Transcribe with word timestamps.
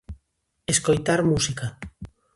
Escoitar 0.73 1.19
música. 1.31 1.65